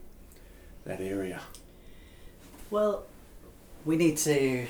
that 0.86 1.02
area? 1.02 1.42
Well, 2.72 3.04
we 3.86 3.96
need 3.98 4.18
to 4.18 4.66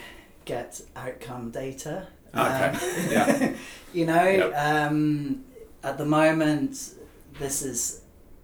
get 0.46 0.82
outcome 0.96 1.51
data. 1.51 2.08
Okay, 2.36 2.65
Um, 2.70 2.79
yeah. 3.12 3.53
you 3.93 4.05
know, 4.05 4.24
Yep. 4.25 4.53
um, 4.58 5.43
at 5.84 5.98
the 5.98 6.05
moment, 6.05 6.93
this 7.39 7.62
is 7.62 8.01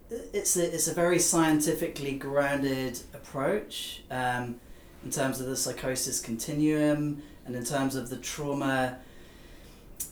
it's 0.10 0.56
a, 0.58 0.74
it's 0.74 0.88
a 0.88 0.94
very 0.94 1.20
scientifically 1.20 2.14
grounded 2.14 3.00
approach 3.14 4.04
um, 4.10 4.60
in 5.04 5.12
terms 5.12 5.40
of 5.40 5.48
the 5.48 5.56
psychosis 5.56 6.20
continuum 6.20 7.22
and 7.46 7.56
in 7.56 7.64
terms 7.64 7.96
of 7.96 8.10
the 8.10 8.18
trauma 8.18 8.98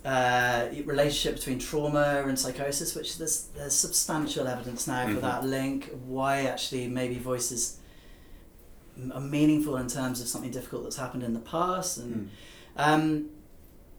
uh, 0.06 0.68
relationship 0.86 1.36
between 1.36 1.60
trauma 1.60 2.24
and 2.26 2.38
psychosis, 2.40 2.96
which 2.96 3.18
there's 3.18 3.48
there's 3.56 3.74
substantial 3.76 4.48
evidence 4.48 4.88
now 4.88 5.06
for 5.08 5.16
Mhm. 5.16 5.22
that 5.22 5.44
link. 5.46 5.90
Why 6.06 6.42
actually 6.46 6.88
maybe 6.88 7.16
voices 7.18 7.78
are 9.14 9.22
meaningful 9.22 9.78
in 9.78 9.88
terms 9.88 10.22
of 10.22 10.28
something 10.28 10.52
difficult 10.52 10.84
that's 10.84 10.96
happened 10.96 11.24
in 11.24 11.34
the 11.34 11.40
past 11.40 11.98
and 11.98 12.16
Mm. 12.16 12.30
um, 12.78 13.30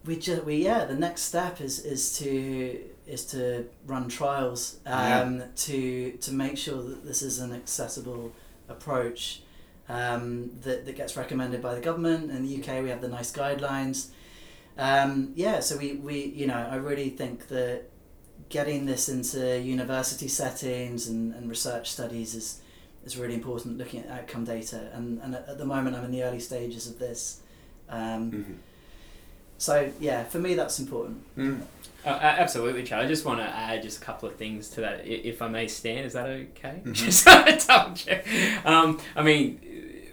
we 0.05 0.17
just 0.17 0.45
we 0.45 0.57
yeah 0.57 0.85
the 0.87 0.95
next 0.95 1.23
step 1.23 1.61
is 1.61 1.79
is 1.81 2.17
to 2.19 2.81
is 3.07 3.25
to 3.27 3.67
run 3.87 4.09
trials 4.09 4.77
um, 4.87 5.43
to 5.55 6.13
to 6.21 6.33
make 6.33 6.57
sure 6.59 6.83
that 6.83 7.05
this 7.07 7.23
is 7.23 7.39
an 7.39 7.53
accessible 7.53 8.33
approach 8.69 9.43
um, 9.89 10.51
that, 10.63 10.85
that 10.87 10.97
gets 10.97 11.17
recommended 11.17 11.63
by 11.63 11.75
the 11.75 11.81
government 11.81 12.31
in 12.31 12.43
the 12.47 12.57
UK 12.61 12.83
we 12.83 12.91
have 12.91 13.01
the 13.01 13.09
NICE 13.09 13.33
guidelines 13.33 14.09
um, 14.77 15.33
yeah 15.35 15.61
so 15.61 15.77
we, 15.77 15.95
we 15.95 16.25
you 16.27 16.47
know 16.47 16.69
I 16.71 16.77
really 16.77 17.11
think 17.11 17.49
that 17.49 17.85
getting 18.51 18.87
this 18.87 19.09
into 19.09 19.61
university 19.61 20.29
settings 20.29 21.07
and, 21.09 21.35
and 21.35 21.49
research 21.51 21.91
studies 21.91 22.35
is 22.35 22.61
is 23.05 23.17
really 23.17 23.35
important 23.35 23.79
looking 23.79 24.01
at 24.01 24.11
outcome 24.11 24.45
data 24.45 24.91
and, 24.95 25.21
and 25.23 25.35
at 25.35 25.49
at 25.49 25.59
the 25.59 25.65
moment 25.67 25.97
I'm 25.97 26.05
in 26.05 26.11
the 26.13 26.23
early 26.23 26.41
stages 26.41 26.87
of 26.89 26.99
this 26.99 27.41
um, 27.91 28.31
Mhm. 28.33 28.55
so 29.57 29.91
yeah, 29.99 30.25
for 30.25 30.39
me 30.39 30.55
that's 30.55 30.79
important. 30.79 31.25
Mm. 31.37 31.63
Uh, 32.05 32.11
a- 32.11 32.41
absolutely, 32.41 32.85
Charlie. 32.85 33.07
I 33.07 33.09
just 33.09 33.25
want 33.25 33.41
to 33.41 33.47
add 33.47 33.83
just 33.83 34.01
a 34.01 34.05
couple 34.05 34.29
of 34.29 34.37
things 34.37 34.69
to 34.71 34.83
that, 34.83 35.05
if 35.07 35.43
I 35.43 35.49
may 35.49 35.67
Stan. 35.67 36.05
Is 36.05 36.13
that 36.13 36.29
okay? 36.29 36.81
Mhm. 36.85 36.93
Just 37.05 37.27
a 37.27 37.59
double 37.67 37.95
check. 37.97 38.25
Um, 38.65 39.01
I 39.17 39.23
mean, 39.23 39.59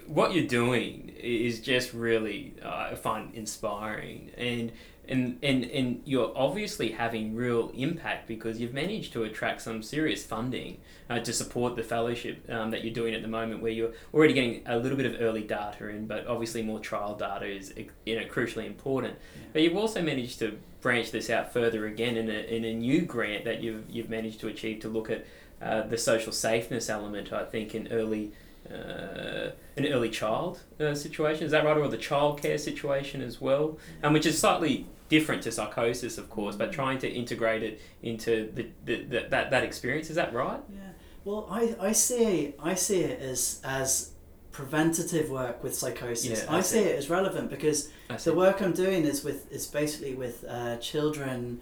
what 0.07 0.33
you're 0.33 0.47
doing 0.47 1.13
is 1.17 1.59
just 1.59 1.93
really, 1.93 2.53
uh, 2.63 2.89
I 2.91 2.95
find 2.95 3.33
inspiring. 3.33 4.31
And 4.37 4.71
and, 5.07 5.37
and 5.43 5.65
and 5.65 6.01
you're 6.05 6.31
obviously 6.35 6.91
having 6.91 7.35
real 7.35 7.71
impact 7.75 8.27
because 8.27 8.59
you've 8.59 8.73
managed 8.73 9.13
to 9.13 9.23
attract 9.23 9.61
some 9.61 9.83
serious 9.83 10.25
funding 10.25 10.77
uh, 11.09 11.19
to 11.19 11.33
support 11.33 11.75
the 11.75 11.83
fellowship 11.83 12.43
um, 12.49 12.71
that 12.71 12.83
you're 12.83 12.93
doing 12.93 13.13
at 13.13 13.21
the 13.21 13.27
moment, 13.27 13.61
where 13.61 13.71
you're 13.71 13.91
already 14.13 14.33
getting 14.33 14.63
a 14.65 14.77
little 14.77 14.97
bit 14.97 15.05
of 15.05 15.21
early 15.21 15.43
data 15.43 15.89
in, 15.89 16.07
but 16.07 16.25
obviously 16.27 16.61
more 16.61 16.79
trial 16.79 17.15
data 17.15 17.45
is 17.45 17.73
you 18.05 18.19
know 18.19 18.25
crucially 18.25 18.65
important. 18.65 19.15
Yeah. 19.35 19.47
But 19.53 19.61
you've 19.61 19.77
also 19.77 20.01
managed 20.01 20.39
to 20.39 20.57
branch 20.81 21.11
this 21.11 21.29
out 21.29 21.53
further 21.53 21.85
again 21.85 22.17
in 22.17 22.29
a, 22.29 22.55
in 22.55 22.65
a 22.65 22.73
new 22.73 23.01
grant 23.01 23.45
that 23.45 23.61
you've 23.61 23.89
you've 23.89 24.09
managed 24.09 24.39
to 24.41 24.47
achieve 24.47 24.79
to 24.81 24.89
look 24.89 25.09
at 25.09 25.25
uh, 25.61 25.83
the 25.83 25.97
social 25.97 26.31
safeness 26.31 26.89
element. 26.89 27.31
I 27.31 27.45
think 27.45 27.75
in 27.75 27.87
early 27.91 28.31
uh, 28.71 29.51
an 29.77 29.85
early 29.85 30.09
child 30.09 30.61
uh, 30.79 30.95
situation. 30.95 31.45
Is 31.45 31.51
that 31.51 31.65
right, 31.65 31.77
or 31.77 31.87
the 31.87 31.97
childcare 31.97 32.59
situation 32.59 33.21
as 33.21 33.39
well, 33.39 33.77
um, 34.03 34.13
which 34.13 34.25
is 34.25 34.39
slightly 34.39 34.87
different 35.09 35.43
to 35.43 35.51
psychosis, 35.51 36.17
of 36.17 36.29
course, 36.29 36.55
but 36.55 36.71
trying 36.71 36.97
to 36.99 37.09
integrate 37.09 37.63
it 37.63 37.81
into 38.01 38.51
the, 38.53 38.67
the, 38.85 39.03
the 39.03 39.27
that 39.29 39.51
that 39.51 39.63
experience. 39.63 40.09
Is 40.09 40.15
that 40.15 40.33
right? 40.33 40.59
Yeah. 40.73 40.79
Well, 41.23 41.47
I, 41.49 41.75
I 41.79 41.91
see 41.91 42.53
I 42.59 42.75
see 42.75 43.01
it 43.01 43.19
as 43.21 43.61
as 43.63 44.11
preventative 44.51 45.29
work 45.29 45.63
with 45.63 45.75
psychosis. 45.75 46.43
Yeah, 46.43 46.53
I 46.53 46.57
I 46.57 46.61
see 46.61 46.79
see. 46.79 46.89
it 46.89 46.97
as 46.97 47.09
relevant 47.09 47.49
because 47.49 47.89
the 48.23 48.33
work 48.33 48.61
I'm 48.61 48.73
doing 48.73 49.03
is 49.03 49.23
with 49.23 49.51
is 49.51 49.67
basically 49.67 50.15
with 50.15 50.45
uh, 50.47 50.77
children 50.77 51.59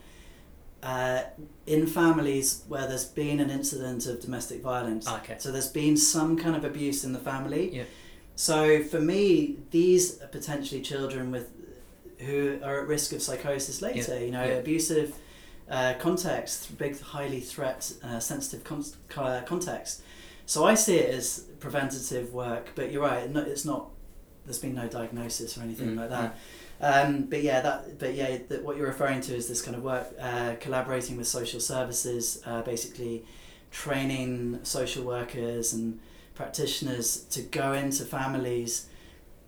uh, 0.84 1.24
in 1.66 1.88
families 1.88 2.63
where 2.68 2.86
there's 2.88 3.06
been 3.06 3.40
an 3.40 3.50
incident 3.50 4.06
of 4.06 4.20
domestic 4.20 4.62
violence. 4.62 5.08
Okay. 5.08 5.38
So 5.40 5.52
there's 5.52 5.70
been 5.72 5.96
some 5.98 6.38
kind 6.38 6.56
of 6.56 6.63
abuse 6.66 7.04
in 7.06 7.13
the 7.13 7.20
family. 7.20 7.74
Yeah. 7.75 7.84
So 8.36 8.84
for 8.84 9.00
me, 9.00 9.58
these 9.72 10.22
are 10.22 10.28
potentially 10.28 10.82
children 10.82 11.32
with 11.32 11.50
who 12.20 12.60
are 12.63 12.82
at 12.82 12.88
risk 12.88 13.13
of 13.13 13.22
psychosis 13.22 13.82
later. 13.82 14.20
You 14.25 14.32
know, 14.32 14.44
Yeah. 14.46 14.54
abusive 14.63 15.16
uh, 15.70 15.94
context, 16.00 16.78
big, 16.78 17.00
highly 17.00 17.40
threat 17.40 17.92
uh, 18.04 18.20
sensitive 18.20 18.63
con- 18.66 18.84
uh, 19.18 19.42
context. 19.46 20.02
So 20.46 20.66
I 20.66 20.75
see 20.75 20.98
it 20.98 21.10
as 21.16 21.46
preventative 21.60 22.34
work. 22.34 22.72
But 22.75 22.92
you're 22.92 23.02
right, 23.04 23.30
no, 23.32 23.40
it's 23.42 23.66
not. 23.66 23.90
There's 24.46 24.60
been 24.60 24.75
no 24.75 24.88
diagnosis 24.90 25.58
or 25.58 25.62
anything 25.62 25.92
Mm, 25.96 25.98
like 25.98 26.10
that. 26.10 26.38
Um, 26.82 27.24
but 27.24 27.42
yeah, 27.42 27.62
that. 27.62 28.00
But 28.00 28.13
yeah, 28.15 28.38
that 28.50 28.63
what 28.63 28.77
you're 28.77 28.88
referring 28.88 29.22
to 29.22 29.36
is 29.36 29.48
this 29.48 29.62
kind 29.62 29.75
of 29.75 29.84
work, 29.84 30.13
uh, 30.20 30.56
collaborating 30.60 31.18
with 31.18 31.27
social 31.27 31.60
services, 31.60 32.42
uh, 32.46 32.62
basically 32.62 33.25
training 33.72 34.60
social 34.63 35.03
workers 35.03 35.74
and 35.74 36.00
practitioners 36.36 37.24
to 37.25 37.42
go 37.42 37.74
into 37.74 38.06
families 38.06 38.88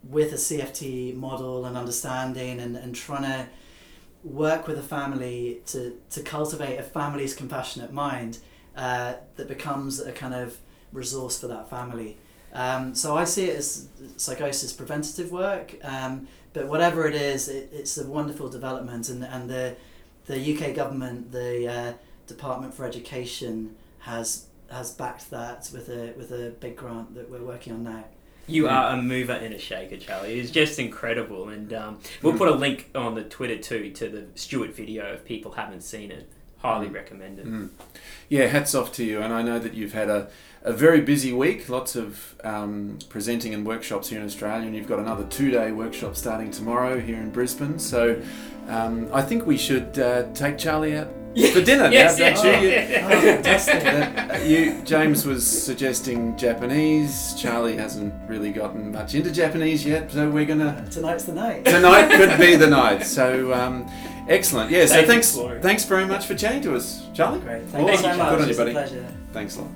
with 0.03 0.31
a 0.33 0.35
CFT 0.35 1.15
model 1.15 1.65
and 1.65 1.75
understanding 1.75 2.59
and, 2.59 2.75
and 2.75 2.95
trying 2.95 3.23
to 3.23 3.47
work 4.23 4.67
with 4.67 4.77
a 4.77 4.83
family 4.83 5.61
to, 5.67 5.99
to 6.09 6.21
cultivate 6.21 6.77
a 6.77 6.83
family's 6.83 7.35
compassionate 7.35 7.91
mind 7.91 8.39
uh, 8.75 9.13
that 9.35 9.47
becomes 9.47 9.99
a 9.99 10.11
kind 10.11 10.33
of 10.33 10.57
resource 10.91 11.39
for 11.39 11.47
that 11.47 11.69
family. 11.69 12.17
Um, 12.55 12.95
so 12.95 13.17
I 13.17 13.25
see 13.25 13.45
it 13.45 13.57
as 13.57 13.89
psychosis 14.15 14.71
preventative 14.71 15.31
work, 15.31 15.75
um, 15.83 16.27
but 16.53 16.67
whatever 16.67 17.05
it 17.05 17.13
is, 17.13 17.49
it, 17.49 17.69
it's 17.73 17.97
a 17.97 18.07
wonderful 18.07 18.47
development, 18.47 19.09
and, 19.09 19.25
and 19.25 19.49
the, 19.49 19.75
the 20.25 20.55
UK 20.55 20.73
government, 20.73 21.33
the 21.33 21.67
uh, 21.67 21.93
Department 22.27 22.73
for 22.73 22.85
Education, 22.85 23.75
has 23.99 24.47
has 24.71 24.91
backed 24.91 25.29
that 25.29 25.69
with 25.71 25.89
a 25.89 26.13
with 26.17 26.31
a 26.31 26.49
big 26.59 26.75
grant 26.75 27.13
that 27.13 27.29
we're 27.29 27.43
working 27.43 27.73
on 27.73 27.83
now. 27.83 28.05
You 28.47 28.67
are 28.67 28.93
a 28.93 29.01
mover 29.01 29.33
and 29.33 29.53
a 29.53 29.59
shaker, 29.59 29.97
Charlie. 29.97 30.39
It's 30.39 30.51
just 30.51 30.79
incredible, 30.79 31.49
and 31.49 31.73
um, 31.73 31.99
we'll 32.21 32.37
put 32.37 32.47
a 32.47 32.55
link 32.55 32.89
on 32.95 33.15
the 33.15 33.23
Twitter 33.23 33.57
too 33.57 33.91
to 33.91 34.07
the 34.07 34.25
Stewart 34.35 34.73
video 34.73 35.13
if 35.13 35.25
people 35.25 35.53
haven't 35.53 35.81
seen 35.81 36.11
it. 36.11 36.31
Highly 36.65 36.87
Mm. 36.87 36.93
recommend 36.93 37.39
it. 37.39 37.45
Mm. 37.47 37.69
Yeah, 38.29 38.47
hats 38.47 38.73
off 38.75 38.91
to 38.93 39.03
you. 39.03 39.21
And 39.21 39.33
I 39.33 39.41
know 39.41 39.59
that 39.59 39.73
you've 39.75 39.93
had 39.93 40.09
a, 40.09 40.27
a 40.63 40.73
very 40.73 40.99
busy 41.01 41.31
week, 41.31 41.69
lots 41.69 41.95
of 41.95 42.35
um, 42.43 42.97
presenting 43.09 43.53
and 43.53 43.65
workshops 43.65 44.09
here 44.09 44.19
in 44.19 44.25
Australia, 44.25 44.65
and 44.65 44.75
you've 44.75 44.87
got 44.87 44.99
another 44.99 45.23
two 45.25 45.51
day 45.51 45.71
workshop 45.71 46.15
starting 46.15 46.49
tomorrow 46.51 46.99
here 46.99 47.17
in 47.17 47.29
Brisbane. 47.29 47.77
So 47.77 48.19
um, 48.67 49.07
I 49.13 49.21
think 49.21 49.45
we 49.45 49.57
should 49.57 49.97
uh, 49.99 50.31
take 50.33 50.57
Charlie 50.57 50.97
out 50.97 51.09
for 51.53 51.61
dinner. 51.61 51.89
Yes, 51.91 52.17
now, 52.17 52.25
yes, 52.25 52.41
don't 52.41 52.63
you? 52.63 52.69
yes. 52.69 53.03
Oh, 53.05 53.21
fantastic. 53.43 53.85
Uh, 53.85 54.37
you, 54.43 54.81
James 54.83 55.25
was 55.25 55.45
suggesting 55.45 56.35
Japanese. 56.37 57.35
Charlie 57.37 57.75
hasn't 57.77 58.13
really 58.27 58.51
gotten 58.51 58.91
much 58.91 59.13
into 59.13 59.29
Japanese 59.31 59.85
yet, 59.85 60.11
so 60.11 60.29
we're 60.31 60.45
gonna 60.45 60.83
tonight's 60.89 61.25
the 61.25 61.33
night. 61.33 61.65
tonight 61.65 62.09
could 62.15 62.39
be 62.39 62.55
the 62.55 62.67
night. 62.81 63.03
So 63.05 63.53
um, 63.53 63.85
excellent. 64.27 64.71
Yeah. 64.71 64.85
So 64.85 64.93
Thanks, 64.95 65.09
thanks. 65.09 65.27
exploring. 65.27 65.61
Thanks 65.61 65.85
very 65.85 66.05
much 66.05 66.25
for 66.25 66.35
chatting 66.35 66.61
to 66.63 66.75
us, 66.75 67.05
Charlie. 67.13 67.39
Great. 67.39 67.63
Awesome. 67.63 67.71
Thank 67.71 67.89
you 67.91 67.97
so 67.97 68.01
Good 68.03 68.41
on 68.41 68.49
you, 68.49 68.55
buddy. 68.55 68.71
pleasure. 68.71 69.07
Thanks 69.33 69.55
a 69.57 69.61
lot. 69.61 69.71